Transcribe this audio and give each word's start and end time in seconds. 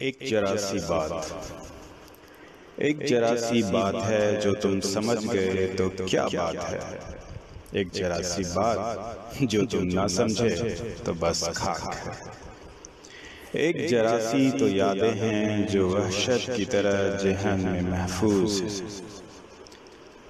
एक 0.00 0.18
जरा 0.28 0.54
सी 0.56 0.78
बात। 0.80 1.14
एक 2.82 3.04
जरा 3.06 3.34
सी 3.36 3.62
बात 3.62 3.94
है 4.02 4.40
जो 4.40 4.52
तुम 4.54 4.78
समझ 4.80 5.16
गए 5.24 5.66
तो 5.78 5.88
क्या 6.00 6.24
बात 6.26 6.62
है? 6.64 6.78
एक 7.80 7.90
जरा 7.94 8.20
सी 8.22 8.44
बात 8.44 9.42
जो 9.44 9.64
तुम 9.66 9.84
ना 9.88 10.06
समझे 10.06 10.54
तो 11.06 11.12
बस 11.14 11.42
खाक 11.56 11.94
है। 11.96 12.14
एक 13.60 13.86
जरा 13.88 14.16
सी 14.20 14.50
तो 14.50 14.68
यादें 14.68 15.14
हैं 15.14 15.66
जो 15.66 15.88
वहशत 15.88 16.52
की 16.56 16.64
तरह 16.64 17.16
जहन 17.16 17.60
में 17.62 17.82
महफूज 17.82 18.82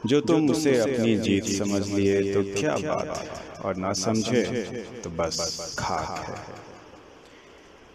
जो 0.07 0.21
तुम 0.21 0.51
उसे 0.51 0.79
अपनी 0.79 1.17
जीत 1.19 1.45
समझ 1.59 1.87
लिए 1.89 2.33
तो 2.35 2.43
क्या 2.55 2.77
बात 2.79 3.63
और 3.65 3.77
ना 3.77 3.93
समझे 4.03 4.45
तो 5.05 5.11
बस 5.11 5.77
खाक 5.79 6.11
है। 6.29 6.60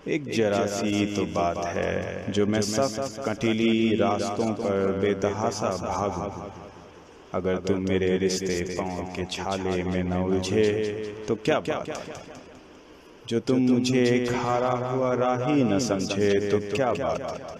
एक 0.05 0.27
जरा 0.29 0.65
सी 0.67 1.05
तो 1.15 1.23
बात 1.35 1.57
है 1.65 2.31
जो 2.31 2.45
मैं 2.45 2.59
सब 2.63 3.23
कटीली 3.25 3.95
रास्तों 3.95 4.51
पर 4.53 4.91
बेतहासा 4.99 5.69
भागू। 5.77 6.29
अगर 7.33 7.55
तुम 7.67 7.79
मेरे 7.89 8.17
रिश्ते 8.17 8.61
पाँव 8.69 9.03
के 9.15 9.25
छाले 9.27 9.83
में 9.83 10.03
न 10.03 10.21
उलझे 10.23 10.67
तो 11.27 11.35
क्या 11.37 11.59
बात 11.61 11.89
जो 13.29 13.39
तुम 13.41 13.61
मुझे 13.61 14.03
खारा 14.27 14.71
हुआ 14.83 15.13
राही 15.15 15.63
न 15.63 15.79
समझे 15.81 16.29
तो 16.51 16.59
क्या 16.75 16.91
बात 16.93 17.59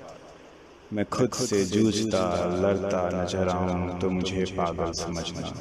मैं 0.94 1.06
खुद 1.08 1.32
से 1.34 1.64
जूझता 1.66 2.24
लड़ता 2.62 3.10
नज़र 3.14 3.50
आऊँ 3.50 4.00
तो 4.00 4.10
मुझे 4.10 4.46
पागल 4.58 4.92
समझना। 4.94 5.54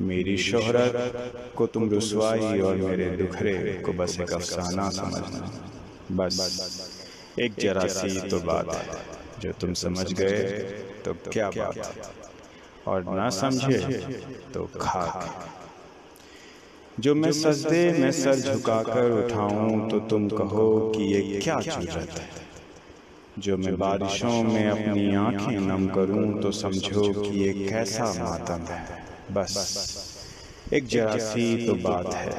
मेरी 0.00 0.36
शोहरत 0.38 1.52
को 1.56 1.66
तुम 1.66 1.88
रुसवाई 1.90 2.60
और 2.60 2.76
मेरे 2.78 3.10
दुखरे 3.16 3.54
को 3.86 3.92
बस 3.92 4.18
एक 4.20 4.32
अफसाना 4.32 4.88
समझना। 4.92 5.70
बस 6.12 6.38
एक 7.38 7.56
जरा 7.58 7.86
सी 7.88 8.20
तो 8.30 8.40
बात 8.42 8.74
है। 8.76 8.92
जो 9.38 9.52
तुम 9.52 9.72
समझ 9.74 10.12
गए 10.12 10.44
तो 11.04 11.14
क्या 11.32 11.50
बात 11.52 11.92
और 12.86 13.04
ना 13.06 13.28
समझे 13.32 13.78
तो 14.54 14.66
खाक 14.80 15.28
जो 16.98 17.14
मैं 17.14 17.30
सजदे 17.32 17.92
में 17.92 18.10
सर 18.12 18.40
झुकाकर 18.40 19.10
उठाऊं 19.12 19.80
तो 19.82 20.00
तुम 20.00 20.28
कहो 20.30 20.66
कि 20.94 21.02
ये 21.14 21.22
क्या 21.42 21.58
ज़रूरत 21.60 22.18
है? 22.20 22.30
जो 23.36 23.56
मैं 23.56 23.76
बारिशों 23.78 24.42
में 24.44 24.66
अपनी 24.68 25.12
आँखें 25.16 25.58
नम 25.60 25.88
करूँ 25.88 26.34
तो 26.42 26.50
समझो 26.52 27.12
कि 27.24 27.36
ये 27.36 27.52
कैसा 27.68 28.12
मातम 28.14 28.66
है। 28.66 28.84
बस। 29.30 29.56
एक 30.74 30.86
जरा 30.88 31.16
सी 31.18 31.56
तो 31.66 31.74
बात 31.82 32.14
है 32.14 32.36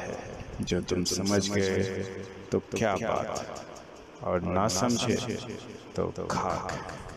जो 0.62 0.80
तुम 0.82 1.04
समझ 1.04 1.46
गए। 1.48 1.84
तो 2.60 2.78
क्या 2.78 2.94
बात 2.94 4.22
और 4.22 4.42
ना 4.42 4.66
समझे 4.68 5.16
तो 5.96 6.06
खाक। 6.30 7.13